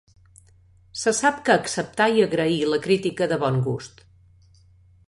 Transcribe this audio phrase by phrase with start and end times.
[1.01, 4.05] Se sap que acceptà i agraí la crítica de bon gust.